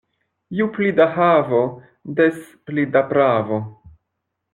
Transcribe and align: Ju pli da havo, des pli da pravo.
Ju 0.59 0.65
pli 0.77 0.87
da 0.99 1.05
havo, 1.17 1.59
des 2.21 2.39
pli 2.71 2.87
da 2.97 3.05
pravo. 3.13 3.61